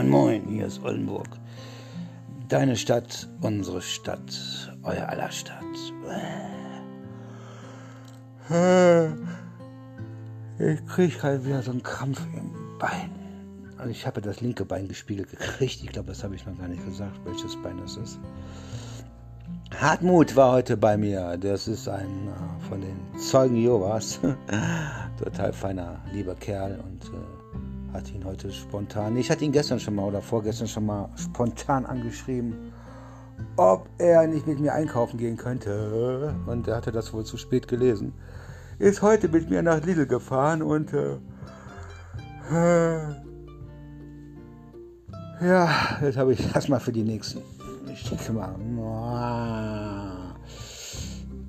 Moin, 0.00 0.08
moin, 0.08 0.42
hier 0.48 0.64
ist 0.64 0.82
Oldenburg. 0.82 1.28
Deine 2.48 2.74
Stadt, 2.76 3.28
unsere 3.42 3.82
Stadt, 3.82 4.72
euer 4.82 5.06
aller 5.06 5.30
Stadt. 5.30 5.62
Ich 10.58 10.86
krieg 10.86 11.22
halt 11.22 11.44
wieder 11.44 11.60
so 11.60 11.72
einen 11.72 11.82
Krampf 11.82 12.18
im 12.34 12.78
Bein. 12.78 13.10
Also 13.76 13.90
ich 13.90 14.06
habe 14.06 14.22
das 14.22 14.40
linke 14.40 14.64
Bein 14.64 14.88
gespiegelt 14.88 15.32
gekriegt. 15.32 15.84
Ich 15.84 15.92
glaube, 15.92 16.08
das 16.08 16.24
habe 16.24 16.34
ich 16.34 16.46
noch 16.46 16.56
gar 16.56 16.68
nicht 16.68 16.86
gesagt, 16.86 17.20
welches 17.26 17.60
Bein 17.62 17.76
das 17.76 17.98
ist. 17.98 18.18
Hartmut 19.78 20.34
war 20.34 20.52
heute 20.52 20.78
bei 20.78 20.96
mir. 20.96 21.36
Das 21.36 21.68
ist 21.68 21.88
ein 21.90 22.28
äh, 22.28 22.68
von 22.70 22.80
den 22.80 22.96
Zeugen 23.18 23.56
Jehovas. 23.56 24.18
Total 25.22 25.52
feiner, 25.52 26.00
lieber 26.10 26.36
Kerl 26.36 26.80
und 26.80 27.04
äh, 27.04 27.39
hat 27.92 28.12
ihn 28.12 28.24
heute 28.24 28.50
spontan, 28.52 29.16
ich 29.16 29.30
hatte 29.30 29.44
ihn 29.44 29.52
gestern 29.52 29.80
schon 29.80 29.94
mal 29.94 30.04
oder 30.04 30.22
vorgestern 30.22 30.68
schon 30.68 30.86
mal 30.86 31.08
spontan 31.16 31.86
angeschrieben, 31.86 32.72
ob 33.56 33.88
er 33.98 34.26
nicht 34.26 34.46
mit 34.46 34.60
mir 34.60 34.74
einkaufen 34.74 35.18
gehen 35.18 35.36
könnte. 35.36 36.34
Und 36.46 36.68
er 36.68 36.76
hatte 36.76 36.92
das 36.92 37.12
wohl 37.12 37.24
zu 37.24 37.36
spät 37.36 37.68
gelesen. 37.68 38.12
Ist 38.78 39.02
heute 39.02 39.28
mit 39.28 39.50
mir 39.50 39.62
nach 39.62 39.84
Lidl 39.84 40.06
gefahren 40.06 40.62
und 40.62 40.92
äh, 40.92 41.18
ja, 45.40 45.70
jetzt 46.02 46.16
habe 46.16 46.32
ich 46.32 46.54
erstmal 46.54 46.80
für 46.80 46.92
die 46.92 47.02
nächsten 47.02 47.42
ich 47.92 48.08
denke 48.08 48.32
mal, 48.32 48.54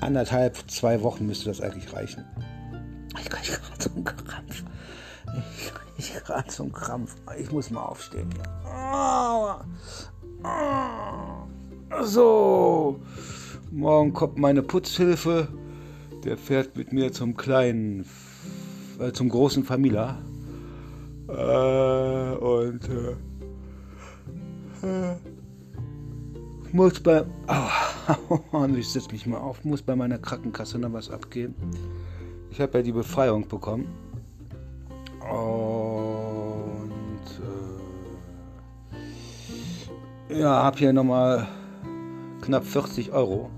anderthalb, 0.00 0.56
zwei 0.70 1.02
Wochen 1.02 1.26
müsste 1.26 1.46
das 1.46 1.60
eigentlich 1.60 1.92
reichen. 1.92 2.24
Ich 3.18 3.32
einen 3.32 3.42
Krampf. 3.42 3.75
Ich 6.06 6.24
gerade 6.24 6.50
so 6.50 6.62
einen 6.62 6.72
Krampf. 6.72 7.16
Ich 7.36 7.50
muss 7.50 7.70
mal 7.70 7.82
aufstehen. 7.82 8.28
So, 12.02 13.00
morgen 13.72 14.12
kommt 14.12 14.38
meine 14.38 14.62
Putzhilfe. 14.62 15.48
Der 16.24 16.36
fährt 16.36 16.76
mit 16.76 16.92
mir 16.92 17.12
zum 17.12 17.36
kleinen, 17.36 18.06
äh, 19.00 19.10
zum 19.12 19.28
großen 19.28 19.64
Famila. 19.64 20.18
Äh, 21.28 22.36
und 22.36 22.80
äh, 22.88 23.16
äh 24.86 25.16
muss 26.72 27.00
bei. 27.00 27.24
Oh, 27.48 28.66
ich 28.76 28.88
setze 28.88 29.10
mich 29.10 29.26
mal 29.26 29.38
auf. 29.38 29.64
Muss 29.64 29.82
bei 29.82 29.96
meiner 29.96 30.18
Krankenkasse 30.18 30.78
noch 30.78 30.92
was 30.92 31.10
abgeben. 31.10 31.54
Ich 32.50 32.60
habe 32.60 32.78
ja 32.78 32.82
die 32.84 32.92
Befreiung 32.92 33.48
bekommen. 33.48 33.88
Und. 35.28 35.75
Ja, 40.38 40.62
habe 40.62 40.78
hier 40.78 40.92
nochmal 40.92 41.46
knapp 42.42 42.64
40 42.64 43.12
Euro. 43.12 43.50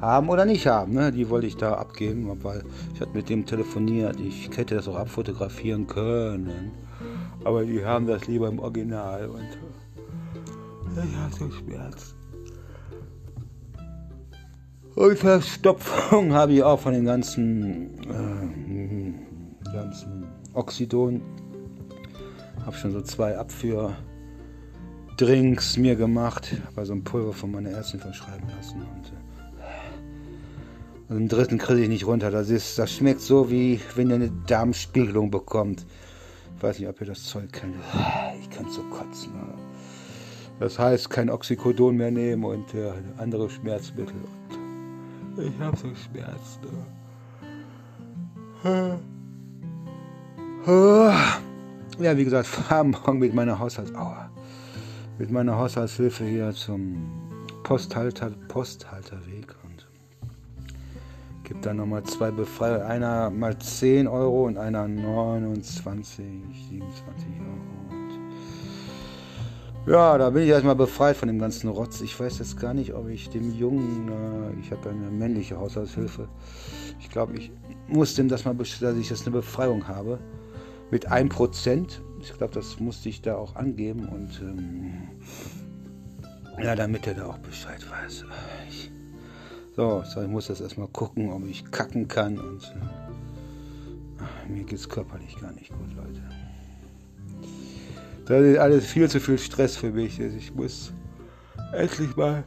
Haben 0.00 0.28
oder 0.28 0.44
nicht 0.44 0.66
haben, 0.66 0.92
ne? 0.92 1.10
Die 1.10 1.28
wollte 1.28 1.46
ich 1.46 1.56
da 1.56 1.74
abgeben, 1.74 2.30
weil 2.42 2.62
ich 2.94 3.00
hatte 3.00 3.12
mit 3.14 3.28
dem 3.28 3.46
telefoniert. 3.46 4.20
Ich 4.20 4.48
hätte 4.56 4.76
das 4.76 4.86
auch 4.86 4.96
abfotografieren 4.96 5.86
können. 5.86 6.72
Aber 7.44 7.64
die 7.64 7.84
haben 7.84 8.06
das 8.06 8.26
lieber 8.26 8.48
im 8.48 8.58
Original 8.58 9.28
und 9.28 9.40
äh, 10.96 11.04
ich 11.04 11.36
so 11.36 11.50
Schmerz. 11.50 12.14
Und 14.94 15.18
Verstopfung 15.18 16.32
habe 16.34 16.52
ich 16.52 16.62
auch 16.62 16.78
von 16.78 16.92
den 16.92 17.04
ganzen, 17.04 17.94
äh, 18.04 19.72
ganzen 19.72 20.26
Oxidon. 20.54 21.22
Habe 22.64 22.76
schon 22.76 22.92
so 22.92 23.00
zwei 23.00 23.38
Abführdrinks 25.18 25.76
mir 25.76 25.96
gemacht, 25.96 26.56
bei 26.76 26.84
so 26.84 26.92
einem 26.92 27.02
Pulver 27.02 27.32
von 27.32 27.50
meiner 27.50 27.70
Ärztin 27.70 27.98
verschreiben 27.98 28.48
lassen. 28.56 28.82
Und, 28.82 29.12
äh, 31.10 31.18
den 31.18 31.28
dritten 31.28 31.58
kriege 31.58 31.82
ich 31.82 31.88
nicht 31.88 32.06
runter. 32.06 32.30
Das, 32.30 32.50
ist, 32.50 32.78
das 32.78 32.92
schmeckt 32.92 33.20
so, 33.20 33.50
wie 33.50 33.80
wenn 33.96 34.10
ihr 34.10 34.14
eine 34.14 34.30
Darmspiegelung 34.46 35.32
bekommt. 35.32 35.84
Ich 36.56 36.62
weiß 36.62 36.78
nicht, 36.78 36.88
ob 36.88 37.00
ihr 37.00 37.08
das 37.08 37.24
Zeug 37.24 37.52
kennt. 37.52 37.74
Ich 38.40 38.48
kann 38.50 38.70
so 38.70 38.82
kotzen. 38.82 39.32
Das 40.60 40.78
heißt, 40.78 41.10
kein 41.10 41.30
Oxycodon 41.30 41.96
mehr 41.96 42.12
nehmen 42.12 42.44
und 42.44 42.72
äh, 42.74 42.92
andere 43.16 43.50
Schmerzmittel. 43.50 44.14
Ich 45.36 45.58
habe 45.60 45.76
so 45.76 45.88
Schmerzen. 45.96 46.60
Ja, 51.98 52.16
wie 52.16 52.24
gesagt, 52.24 52.46
fahr 52.46 52.84
morgen 52.84 53.18
mit 53.18 53.34
meiner 53.34 53.58
Haushalts 53.58 53.92
Aua, 53.96 54.30
mit 55.18 55.32
meiner 55.32 55.58
Haushaltshilfe 55.58 56.24
hier 56.24 56.52
zum 56.52 56.96
Posthalter, 57.64 58.30
Posthalterweg 58.46 59.52
und 59.64 59.88
gibt 61.42 61.66
dann 61.66 61.78
nochmal 61.78 62.04
zwei 62.04 62.30
Befreiungen. 62.30 62.82
Einer 62.82 63.28
mal 63.30 63.58
10 63.58 64.06
Euro 64.06 64.44
und 64.44 64.56
einer 64.58 64.86
29, 64.86 66.24
27 66.70 67.26
Euro. 67.40 67.78
Ja, 69.86 70.18
da 70.18 70.30
bin 70.30 70.42
ich 70.42 70.50
erstmal 70.50 70.76
befreit 70.76 71.16
von 71.16 71.28
dem 71.28 71.38
ganzen 71.38 71.68
Rotz. 71.68 72.00
Ich 72.02 72.18
weiß 72.18 72.38
jetzt 72.38 72.60
gar 72.60 72.74
nicht, 72.74 72.94
ob 72.94 73.08
ich 73.08 73.30
dem 73.30 73.58
Jungen, 73.58 74.08
äh, 74.08 74.60
ich 74.60 74.70
habe 74.70 74.90
eine 74.90 75.10
männliche 75.10 75.58
Haushaltshilfe, 75.58 76.28
ich 77.00 77.08
glaube, 77.08 77.38
ich 77.38 77.50
muss 77.88 78.14
dem 78.14 78.28
das 78.28 78.44
mal, 78.44 78.54
dass 78.54 78.68
ich 78.96 79.10
jetzt 79.10 79.26
eine 79.26 79.36
Befreiung 79.36 79.88
habe. 79.88 80.18
Mit 80.90 81.10
1%. 81.10 82.00
Ich 82.20 82.32
glaube, 82.36 82.54
das 82.54 82.80
musste 82.80 83.08
ich 83.08 83.22
da 83.22 83.36
auch 83.36 83.56
angeben 83.56 84.08
und 84.08 84.40
ähm, 84.40 85.08
ja, 86.62 86.74
damit 86.74 87.06
er 87.06 87.14
da 87.14 87.26
auch 87.26 87.38
Bescheid 87.38 87.80
weiß. 87.90 88.24
Ich, 88.68 88.90
so, 89.76 90.02
so, 90.04 90.22
ich 90.22 90.28
muss 90.28 90.48
das 90.48 90.60
erstmal 90.60 90.88
gucken, 90.88 91.30
ob 91.30 91.46
ich 91.46 91.70
kacken 91.70 92.08
kann 92.08 92.38
und 92.38 92.74
äh, 94.18 94.52
mir 94.52 94.64
es 94.72 94.88
körperlich 94.88 95.36
gar 95.40 95.52
nicht 95.52 95.70
gut, 95.70 95.94
Leute. 95.94 96.22
Das 98.26 98.42
ist 98.42 98.58
alles 98.58 98.86
viel 98.86 99.08
zu 99.08 99.20
viel 99.20 99.38
Stress 99.38 99.76
für 99.76 99.90
mich. 99.90 100.20
Ich 100.20 100.54
muss 100.54 100.92
endlich 101.72 102.14
mal 102.16 102.44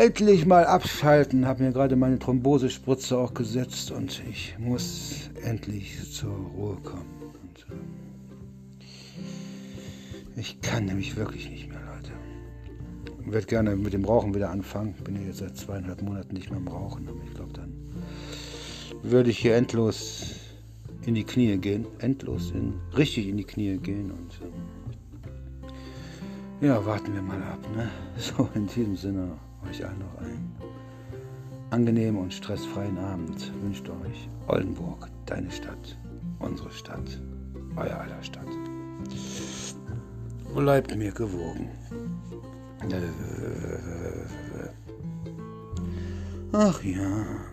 endlich 0.00 0.46
mal 0.46 0.64
abschalten. 0.64 1.46
Habe 1.46 1.62
mir 1.62 1.72
gerade 1.72 1.94
meine 1.96 2.18
Thrombosespritze 2.18 3.18
auch 3.18 3.34
gesetzt 3.34 3.90
und 3.90 4.22
ich 4.30 4.56
muss 4.58 5.30
endlich 5.44 6.12
zur 6.12 6.34
Ruhe 6.34 6.76
kommen. 6.76 7.06
Und, 7.42 7.66
äh, 10.36 10.40
ich 10.40 10.60
kann 10.62 10.86
nämlich 10.86 11.16
wirklich 11.16 11.50
nicht 11.50 11.68
mehr, 11.68 11.80
Leute. 11.80 12.12
Ich 13.20 13.32
würde 13.32 13.46
gerne 13.46 13.76
mit 13.76 13.92
dem 13.92 14.04
Rauchen 14.04 14.34
wieder 14.34 14.50
anfangen. 14.50 14.94
Bin 15.04 15.16
ja 15.16 15.22
jetzt 15.22 15.38
seit 15.38 15.56
zweieinhalb 15.56 16.00
Monaten 16.02 16.34
nicht 16.34 16.50
mehr 16.50 16.58
am 16.58 16.68
Rauchen, 16.68 17.06
aber 17.06 17.20
ich 17.26 17.34
glaube, 17.34 17.52
dann 17.52 17.72
würde 19.02 19.30
ich 19.30 19.38
hier 19.38 19.56
endlos 19.56 20.34
in 21.06 21.14
die 21.14 21.24
Knie 21.24 21.56
gehen, 21.58 21.86
endlos 21.98 22.52
in, 22.52 22.74
richtig 22.96 23.28
in 23.28 23.36
die 23.36 23.44
Knie 23.44 23.78
gehen 23.78 24.10
und 24.10 24.40
ähm, 24.42 24.52
ja, 26.60 26.84
warten 26.84 27.14
wir 27.14 27.22
mal 27.22 27.42
ab. 27.42 27.60
Ne? 27.74 27.88
So, 28.18 28.48
in 28.54 28.66
diesem 28.66 28.96
Sinne 28.96 29.38
euch 29.68 29.84
allen 29.84 29.98
noch 29.98 30.18
einen 30.18 30.52
angenehmen 31.70 32.20
und 32.20 32.34
stressfreien 32.34 32.98
Abend 32.98 33.52
wünscht 33.62 33.88
euch 33.88 34.28
Oldenburg, 34.48 35.08
deine 35.26 35.50
Stadt, 35.50 35.98
unsere 36.40 36.70
Stadt, 36.70 37.20
euer 37.76 37.96
aller 37.96 38.22
Stadt. 38.22 38.46
Bleibt 40.54 40.96
mir 40.96 41.12
gewogen. 41.12 41.70
Ach 46.52 46.82
ja. 46.82 47.49